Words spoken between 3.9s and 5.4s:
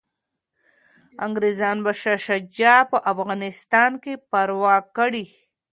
کي پرواک کړي.